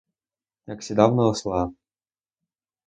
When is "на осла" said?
1.15-1.71